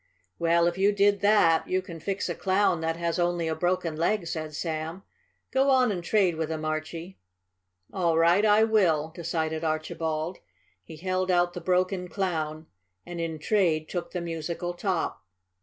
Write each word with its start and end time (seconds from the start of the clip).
"Well, 0.39 0.65
if 0.65 0.79
you 0.79 0.91
did 0.91 1.19
that, 1.21 1.67
you 1.67 1.83
can 1.83 1.99
fix 1.99 2.27
a 2.27 2.33
Clown 2.33 2.81
that 2.81 2.95
has 2.95 3.19
only 3.19 3.47
a 3.47 3.53
broken 3.53 3.95
leg," 3.95 4.25
said 4.25 4.55
Sam. 4.55 5.03
"Go 5.51 5.69
on 5.69 5.91
and 5.91 6.03
trade 6.03 6.37
with 6.37 6.49
him, 6.49 6.65
Archie." 6.65 7.19
"All 7.93 8.17
right, 8.17 8.43
I 8.43 8.63
will," 8.63 9.11
decided 9.13 9.63
Archibald. 9.63 10.39
He 10.83 10.97
held 10.97 11.29
out 11.29 11.53
the 11.53 11.61
broken 11.61 12.07
Clown 12.07 12.65
and 13.05 13.21
in 13.21 13.37
trade 13.37 13.87
took 13.89 14.09
the 14.09 14.21
musical 14.21 14.73
top. 14.73 15.23